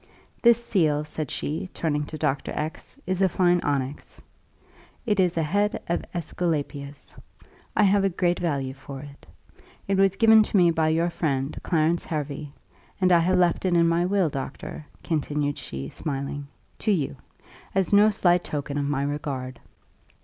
"This 0.41 0.65
seal," 0.65 1.05
said 1.05 1.29
she, 1.29 1.69
turning 1.75 2.05
to 2.05 2.17
Dr. 2.17 2.51
X, 2.55 2.97
"is 3.05 3.21
a 3.21 3.29
fine 3.29 3.61
onyx 3.61 4.19
it 5.05 5.19
is 5.19 5.37
a 5.37 5.43
head 5.43 5.79
of 5.87 6.03
Esculapius. 6.11 7.13
I 7.77 7.83
have 7.83 8.03
a 8.03 8.09
great 8.09 8.39
value 8.39 8.73
for 8.73 9.01
it. 9.01 9.27
It 9.87 9.99
was 9.99 10.15
given 10.15 10.41
to 10.41 10.57
me 10.57 10.71
by 10.71 10.87
your 10.87 11.11
friend, 11.11 11.55
Clarence 11.61 12.03
Hervey; 12.05 12.51
and 12.99 13.11
I 13.11 13.19
have 13.19 13.37
left 13.37 13.63
it 13.63 13.75
in 13.75 13.87
my 13.87 14.03
will, 14.07 14.29
doctor," 14.29 14.87
continued 15.03 15.59
she, 15.59 15.87
smiling, 15.89 16.47
"to 16.79 16.91
you, 16.91 17.15
as 17.75 17.93
no 17.93 18.09
slight 18.09 18.43
token 18.43 18.79
of 18.79 18.85
my 18.85 19.03
regard. 19.03 19.59